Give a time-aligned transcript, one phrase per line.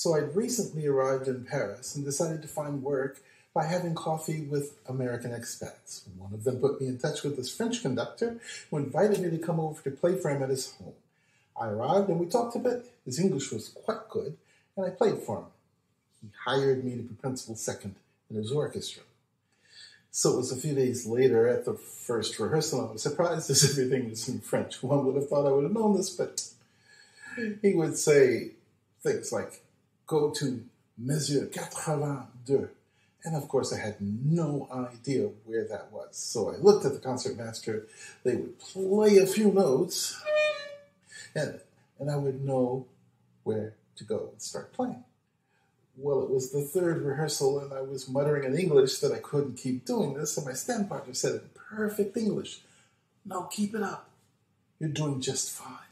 [0.00, 3.18] So I'd recently arrived in Paris and decided to find work
[3.52, 6.08] by having coffee with American expats.
[6.16, 8.38] One of them put me in touch with this French conductor
[8.70, 10.94] who invited me to come over to play for him at his home.
[11.54, 12.90] I arrived and we talked a bit.
[13.04, 14.38] His English was quite good,
[14.74, 15.44] and I played for him.
[16.22, 17.96] He hired me to be principal second
[18.30, 19.02] in his orchestra.
[20.10, 22.88] So it was a few days later at the first rehearsal.
[22.88, 24.82] I was surprised as everything was in French.
[24.82, 26.48] One would have thought I would have known this, but
[27.60, 28.52] he would say
[29.02, 29.60] things like,
[30.10, 30.64] go to
[31.00, 32.68] Mesure 82.
[33.22, 36.16] And of course, I had no idea where that was.
[36.16, 37.86] So I looked at the concertmaster.
[38.24, 40.20] They would play a few notes,
[41.34, 41.60] and,
[42.00, 42.86] and I would know
[43.44, 45.04] where to go and start playing.
[45.96, 49.58] Well, it was the third rehearsal, and I was muttering in English that I couldn't
[49.58, 52.62] keep doing this, and my stand partner said in perfect English,
[53.24, 54.10] No, keep it up.
[54.80, 55.89] You're doing just fine.